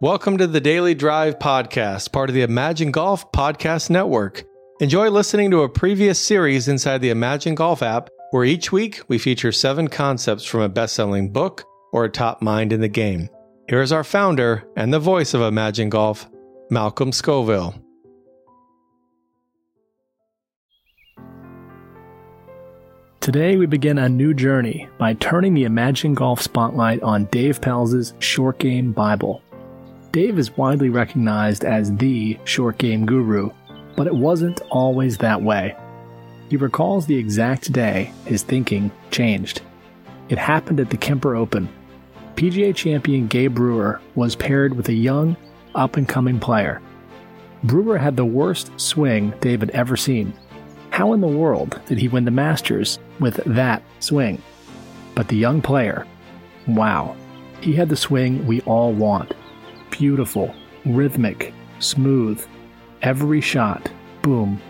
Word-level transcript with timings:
Welcome 0.00 0.38
to 0.38 0.46
the 0.46 0.60
Daily 0.60 0.94
Drive 0.94 1.40
Podcast, 1.40 2.12
part 2.12 2.30
of 2.30 2.34
the 2.36 2.42
Imagine 2.42 2.92
Golf 2.92 3.32
Podcast 3.32 3.90
Network. 3.90 4.44
Enjoy 4.78 5.10
listening 5.10 5.50
to 5.50 5.62
a 5.62 5.68
previous 5.68 6.20
series 6.20 6.68
inside 6.68 6.98
the 6.98 7.10
Imagine 7.10 7.56
Golf 7.56 7.82
app, 7.82 8.08
where 8.30 8.44
each 8.44 8.70
week 8.70 9.00
we 9.08 9.18
feature 9.18 9.50
seven 9.50 9.88
concepts 9.88 10.44
from 10.44 10.60
a 10.60 10.68
best 10.68 10.94
selling 10.94 11.32
book 11.32 11.64
or 11.92 12.04
a 12.04 12.08
top 12.08 12.40
mind 12.40 12.72
in 12.72 12.80
the 12.80 12.86
game. 12.86 13.28
Here 13.68 13.82
is 13.82 13.90
our 13.90 14.04
founder 14.04 14.62
and 14.76 14.94
the 14.94 15.00
voice 15.00 15.34
of 15.34 15.40
Imagine 15.40 15.88
Golf, 15.88 16.30
Malcolm 16.70 17.10
Scoville. 17.10 17.74
Today, 23.18 23.56
we 23.56 23.66
begin 23.66 23.98
a 23.98 24.08
new 24.08 24.32
journey 24.32 24.88
by 24.96 25.14
turning 25.14 25.54
the 25.54 25.64
Imagine 25.64 26.14
Golf 26.14 26.40
spotlight 26.40 27.02
on 27.02 27.24
Dave 27.32 27.60
Pelz's 27.60 28.14
Short 28.20 28.60
Game 28.60 28.92
Bible. 28.92 29.42
Dave 30.10 30.38
is 30.38 30.56
widely 30.56 30.88
recognized 30.88 31.64
as 31.64 31.94
the 31.96 32.38
short 32.44 32.78
game 32.78 33.04
guru, 33.04 33.50
but 33.94 34.06
it 34.06 34.14
wasn't 34.14 34.62
always 34.70 35.18
that 35.18 35.42
way. 35.42 35.76
He 36.48 36.56
recalls 36.56 37.04
the 37.04 37.16
exact 37.16 37.70
day 37.72 38.12
his 38.24 38.42
thinking 38.42 38.90
changed. 39.10 39.60
It 40.30 40.38
happened 40.38 40.80
at 40.80 40.88
the 40.88 40.96
Kemper 40.96 41.36
Open. 41.36 41.68
PGA 42.36 42.74
champion 42.74 43.26
Gay 43.26 43.48
Brewer 43.48 44.00
was 44.14 44.34
paired 44.34 44.74
with 44.74 44.88
a 44.88 44.94
young, 44.94 45.36
up 45.74 45.98
and 45.98 46.08
coming 46.08 46.40
player. 46.40 46.80
Brewer 47.64 47.98
had 47.98 48.16
the 48.16 48.24
worst 48.24 48.70
swing 48.80 49.34
Dave 49.40 49.60
had 49.60 49.70
ever 49.70 49.96
seen. 49.96 50.32
How 50.88 51.12
in 51.12 51.20
the 51.20 51.28
world 51.28 51.78
did 51.84 51.98
he 51.98 52.08
win 52.08 52.24
the 52.24 52.30
Masters 52.30 52.98
with 53.20 53.36
that 53.44 53.82
swing? 54.00 54.40
But 55.14 55.28
the 55.28 55.36
young 55.36 55.60
player, 55.60 56.06
wow, 56.66 57.14
he 57.60 57.74
had 57.74 57.90
the 57.90 57.96
swing 57.96 58.46
we 58.46 58.62
all 58.62 58.92
want 58.92 59.34
beautiful, 59.98 60.54
rhythmic, 60.86 61.52
smooth. 61.80 62.40
Every 63.02 63.40
shot, 63.40 63.90
boom, 64.22 64.60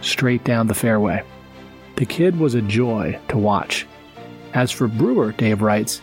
straight 0.00 0.44
down 0.44 0.68
the 0.68 0.74
fairway. 0.74 1.24
The 1.96 2.06
kid 2.06 2.38
was 2.38 2.54
a 2.54 2.62
joy 2.62 3.18
to 3.28 3.36
watch. 3.36 3.86
As 4.54 4.70
for 4.70 4.86
Brewer, 4.86 5.32
Dave 5.32 5.60
writes, 5.60 6.02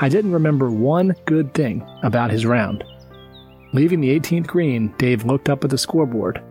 I 0.00 0.08
didn't 0.08 0.32
remember 0.32 0.70
one 0.70 1.14
good 1.26 1.52
thing 1.52 1.86
about 2.02 2.30
his 2.30 2.46
round. 2.46 2.84
Leaving 3.74 4.00
the 4.00 4.18
18th 4.18 4.46
green, 4.46 4.94
Dave 4.98 5.24
looked 5.24 5.50
up 5.50 5.62
at 5.64 5.70
the 5.70 5.78
scoreboard. 5.78 6.42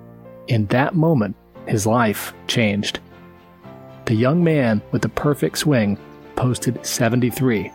In 0.48 0.68
that 0.68 0.96
moment, 0.96 1.36
his 1.68 1.88
life 1.88 2.34
changed. 2.48 3.00
The 4.06 4.16
young 4.16 4.44
man 4.44 4.82
with 4.92 5.02
the 5.02 5.10
perfect 5.10 5.58
swing 5.58 5.98
posted 6.36 6.86
73. 6.86 7.72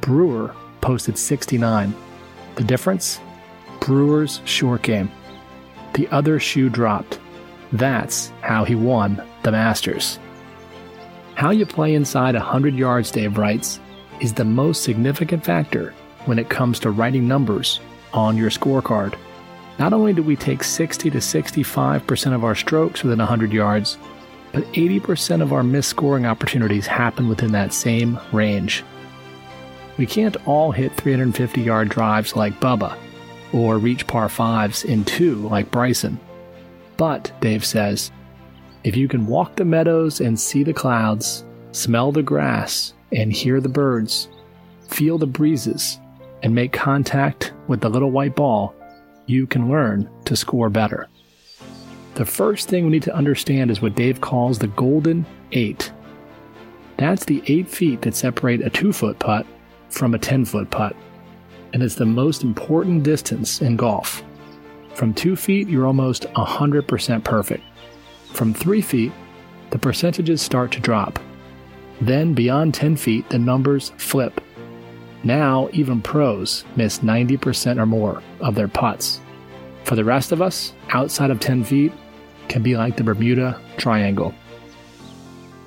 Brewer 0.00 0.54
posted 0.80 1.18
69. 1.18 1.94
The 2.54 2.64
difference? 2.64 3.20
Brewer's 3.80 4.40
short 4.44 4.82
game. 4.82 5.10
The 5.94 6.08
other 6.08 6.38
shoe 6.38 6.68
dropped. 6.68 7.18
That's 7.72 8.30
how 8.42 8.64
he 8.64 8.74
won 8.74 9.22
the 9.42 9.52
Masters. 9.52 10.18
How 11.34 11.50
you 11.50 11.64
play 11.66 11.94
inside 11.94 12.34
100 12.34 12.74
yards, 12.74 13.10
Dave 13.10 13.38
writes, 13.38 13.80
is 14.20 14.34
the 14.34 14.44
most 14.44 14.82
significant 14.82 15.44
factor 15.44 15.94
when 16.26 16.38
it 16.38 16.50
comes 16.50 16.78
to 16.80 16.90
writing 16.90 17.26
numbers 17.26 17.80
on 18.12 18.36
your 18.36 18.50
scorecard. 18.50 19.14
Not 19.78 19.94
only 19.94 20.12
do 20.12 20.22
we 20.22 20.36
take 20.36 20.62
60 20.62 21.10
to 21.10 21.18
65% 21.18 22.34
of 22.34 22.44
our 22.44 22.54
strokes 22.54 23.02
within 23.02 23.18
100 23.18 23.52
yards, 23.52 23.96
but 24.52 24.64
80% 24.72 25.40
of 25.40 25.52
our 25.52 25.62
missed 25.62 25.88
scoring 25.88 26.26
opportunities 26.26 26.86
happen 26.86 27.28
within 27.28 27.52
that 27.52 27.72
same 27.72 28.18
range. 28.32 28.84
We 29.96 30.06
can't 30.06 30.36
all 30.46 30.72
hit 30.72 30.94
350 30.96 31.60
yard 31.62 31.88
drives 31.88 32.36
like 32.36 32.60
Bubba, 32.60 32.96
or 33.52 33.78
reach 33.78 34.06
par 34.06 34.28
fives 34.28 34.84
in 34.84 35.04
two 35.04 35.36
like 35.48 35.70
Bryson. 35.70 36.18
But, 36.96 37.32
Dave 37.40 37.64
says, 37.64 38.10
if 38.84 38.96
you 38.96 39.08
can 39.08 39.26
walk 39.26 39.56
the 39.56 39.64
meadows 39.64 40.20
and 40.20 40.38
see 40.38 40.62
the 40.62 40.72
clouds, 40.72 41.44
smell 41.72 42.12
the 42.12 42.22
grass 42.22 42.94
and 43.12 43.32
hear 43.32 43.60
the 43.60 43.68
birds, 43.68 44.28
feel 44.88 45.18
the 45.18 45.26
breezes, 45.26 45.98
and 46.42 46.54
make 46.54 46.72
contact 46.72 47.52
with 47.68 47.80
the 47.80 47.88
little 47.88 48.10
white 48.10 48.36
ball, 48.36 48.74
you 49.26 49.46
can 49.46 49.70
learn 49.70 50.08
to 50.24 50.36
score 50.36 50.70
better. 50.70 51.08
The 52.14 52.24
first 52.24 52.68
thing 52.68 52.84
we 52.84 52.90
need 52.90 53.02
to 53.04 53.14
understand 53.14 53.70
is 53.70 53.80
what 53.80 53.94
Dave 53.94 54.20
calls 54.20 54.58
the 54.58 54.66
golden 54.68 55.24
eight. 55.52 55.92
That's 56.96 57.24
the 57.24 57.42
eight 57.46 57.68
feet 57.68 58.02
that 58.02 58.14
separate 58.14 58.60
a 58.60 58.70
two 58.70 58.92
foot 58.92 59.18
putt 59.18 59.46
from 59.88 60.14
a 60.14 60.18
10 60.18 60.44
foot 60.44 60.70
putt 60.70 60.94
and 61.72 61.82
it's 61.82 61.94
the 61.94 62.06
most 62.06 62.42
important 62.42 63.02
distance 63.02 63.60
in 63.60 63.76
golf. 63.76 64.22
From 64.94 65.14
2 65.14 65.36
feet, 65.36 65.68
you're 65.68 65.86
almost 65.86 66.24
100% 66.34 67.24
perfect. 67.24 67.64
From 68.32 68.52
3 68.52 68.80
feet, 68.80 69.12
the 69.70 69.78
percentages 69.78 70.42
start 70.42 70.72
to 70.72 70.80
drop. 70.80 71.18
Then, 72.00 72.34
beyond 72.34 72.74
10 72.74 72.96
feet, 72.96 73.28
the 73.28 73.38
numbers 73.38 73.92
flip. 73.98 74.40
Now, 75.22 75.68
even 75.72 76.00
pros 76.00 76.64
miss 76.76 77.00
90% 77.00 77.78
or 77.78 77.86
more 77.86 78.22
of 78.40 78.54
their 78.54 78.68
putts. 78.68 79.20
For 79.84 79.94
the 79.94 80.04
rest 80.04 80.32
of 80.32 80.42
us, 80.42 80.72
outside 80.90 81.30
of 81.30 81.40
10 81.40 81.64
feet 81.64 81.92
can 82.48 82.62
be 82.62 82.76
like 82.76 82.96
the 82.96 83.04
Bermuda 83.04 83.60
Triangle. 83.76 84.34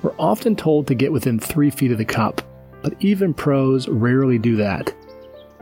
We're 0.02 0.14
often 0.18 0.54
told 0.54 0.86
to 0.88 0.94
get 0.94 1.12
within 1.12 1.38
3 1.38 1.70
feet 1.70 1.92
of 1.92 1.98
the 1.98 2.04
cup, 2.04 2.42
but 2.82 2.94
even 3.00 3.32
pros 3.32 3.88
rarely 3.88 4.38
do 4.38 4.56
that. 4.56 4.92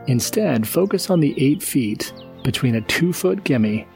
Instead, 0.07 0.67
focus 0.67 1.09
on 1.09 1.19
the 1.19 1.33
8 1.37 1.63
feet 1.63 2.13
between 2.43 2.75
a 2.75 2.81
2 2.81 3.13
foot 3.13 3.43
gimme 3.43 3.87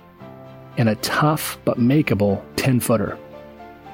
and 0.77 0.89
a 0.89 0.95
tough 0.95 1.57
but 1.65 1.79
makeable 1.79 2.41
10 2.55 2.79
footer. 2.79 3.17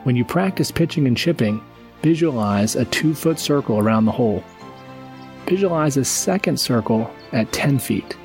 When 0.03 0.15
you 0.15 0.25
practice 0.25 0.69
pitching 0.69 1.07
and 1.07 1.17
chipping, 1.17 1.63
visualize 2.01 2.75
a 2.75 2.85
2 2.85 3.15
foot 3.15 3.39
circle 3.39 3.79
around 3.79 4.05
the 4.05 4.11
hole. 4.11 4.43
Visualize 5.47 5.97
a 5.97 6.05
second 6.05 6.59
circle 6.59 7.09
at 7.31 7.51
10 7.51 7.79
feet. 7.79 8.15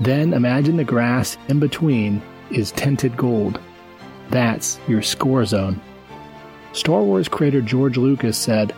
Then 0.00 0.32
imagine 0.32 0.76
the 0.76 0.84
grass 0.84 1.36
in 1.48 1.58
between 1.58 2.22
is 2.50 2.72
tinted 2.72 3.16
gold. 3.16 3.60
That's 4.30 4.78
your 4.86 5.02
score 5.02 5.44
zone. 5.44 5.80
Star 6.72 7.02
Wars 7.02 7.28
creator 7.28 7.60
George 7.60 7.96
Lucas 7.96 8.38
said, 8.38 8.74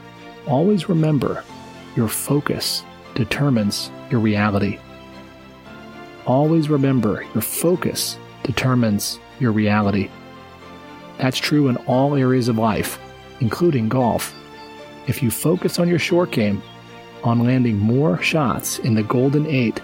Always 0.47 0.89
remember, 0.89 1.45
your 1.97 2.09
focus 2.09 2.85
determines 3.21 3.91
your 4.11 4.19
reality. 4.19 4.79
Always 6.25 6.71
remember 6.71 7.23
your 7.35 7.43
focus 7.43 8.19
determines 8.45 9.21
your 9.39 9.53
reality. 9.53 10.09
That's 11.19 11.37
true 11.37 11.69
in 11.69 11.77
all 11.87 12.17
areas 12.17 12.49
of 12.49 12.57
life, 12.57 12.99
including 13.41 13.91
golf. 13.91 14.35
If 15.07 15.23
you 15.23 15.31
focus 15.31 15.79
on 15.79 15.87
your 15.87 15.99
short 15.99 16.31
game, 16.31 16.63
on 17.23 17.45
landing 17.45 17.79
more 17.79 18.23
shots 18.23 18.79
in 18.79 18.95
the 18.95 19.03
golden 19.03 19.47
eight, 19.47 19.83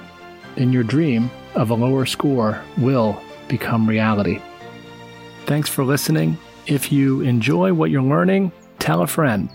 then 0.55 0.73
your 0.73 0.83
dream 0.83 1.31
of 1.57 1.69
a 1.69 1.75
lower 1.75 2.07
score 2.07 2.59
will 2.79 3.21
become 3.49 3.87
reality. 3.87 4.41
Thanks 5.45 5.69
for 5.69 5.85
listening. 5.85 6.39
If 6.67 6.91
you 6.91 7.21
enjoy 7.21 7.75
what 7.75 7.91
you're 7.91 8.01
learning, 8.01 8.51
tell 8.79 9.03
a 9.03 9.07
friend. 9.07 9.51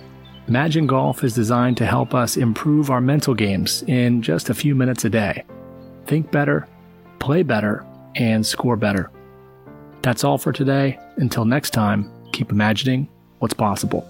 Imagine 0.52 0.86
Golf 0.86 1.24
is 1.24 1.34
designed 1.34 1.78
to 1.78 1.86
help 1.86 2.14
us 2.14 2.36
improve 2.36 2.90
our 2.90 3.00
mental 3.00 3.34
games 3.34 3.86
in 3.88 4.22
just 4.22 4.50
a 4.50 4.54
few 4.54 4.76
minutes 4.76 5.06
a 5.06 5.10
day. 5.10 5.46
Think 6.08 6.30
better, 6.30 6.68
play 7.20 7.42
better, 7.42 7.86
and 8.16 8.46
score 8.46 8.76
better. 8.76 9.10
That's 10.02 10.26
all 10.26 10.38
for 10.38 10.52
today. 10.52 11.00
Until 11.16 11.46
next 11.46 11.70
time, 11.70 12.12
keep 12.34 12.52
imagining 12.52 13.08
what's 13.40 13.54
possible. 13.54 14.06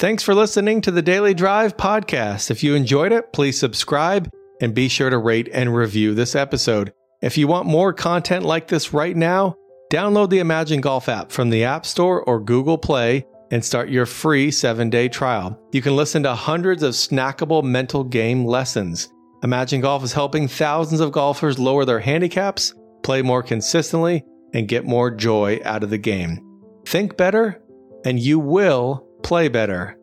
Thanks 0.00 0.24
for 0.24 0.34
listening 0.34 0.80
to 0.80 0.90
the 0.90 1.00
Daily 1.00 1.32
Drive 1.32 1.76
podcast. 1.76 2.50
If 2.50 2.64
you 2.64 2.74
enjoyed 2.74 3.12
it, 3.12 3.32
please 3.32 3.56
subscribe 3.56 4.28
and 4.60 4.74
be 4.74 4.88
sure 4.88 5.10
to 5.10 5.18
rate 5.18 5.48
and 5.52 5.76
review 5.76 6.12
this 6.12 6.34
episode. 6.34 6.92
If 7.22 7.38
you 7.38 7.46
want 7.46 7.66
more 7.66 7.92
content 7.92 8.44
like 8.44 8.66
this 8.66 8.92
right 8.92 9.16
now, 9.16 9.54
Download 9.90 10.28
the 10.28 10.40
Imagine 10.40 10.82
Golf 10.82 11.08
app 11.08 11.32
from 11.32 11.48
the 11.48 11.64
App 11.64 11.86
Store 11.86 12.22
or 12.24 12.40
Google 12.40 12.76
Play 12.76 13.24
and 13.50 13.64
start 13.64 13.88
your 13.88 14.04
free 14.04 14.50
seven 14.50 14.90
day 14.90 15.08
trial. 15.08 15.58
You 15.72 15.80
can 15.80 15.96
listen 15.96 16.22
to 16.24 16.34
hundreds 16.34 16.82
of 16.82 16.92
snackable 16.92 17.64
mental 17.64 18.04
game 18.04 18.44
lessons. 18.44 19.08
Imagine 19.42 19.80
Golf 19.80 20.04
is 20.04 20.12
helping 20.12 20.46
thousands 20.46 21.00
of 21.00 21.12
golfers 21.12 21.58
lower 21.58 21.86
their 21.86 22.00
handicaps, 22.00 22.74
play 23.02 23.22
more 23.22 23.42
consistently, 23.42 24.24
and 24.52 24.68
get 24.68 24.84
more 24.84 25.10
joy 25.10 25.58
out 25.64 25.82
of 25.82 25.88
the 25.88 25.96
game. 25.96 26.38
Think 26.86 27.16
better, 27.16 27.62
and 28.04 28.18
you 28.18 28.38
will 28.38 29.06
play 29.22 29.48
better. 29.48 29.96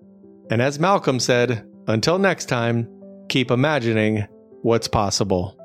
And 0.49 0.63
as 0.63 0.79
Malcolm 0.79 1.19
said, 1.19 1.63
until 1.87 2.17
next 2.17 2.45
time, 2.45 2.87
keep 3.29 3.51
imagining 3.51 4.25
what's 4.63 4.87
possible. 4.87 5.59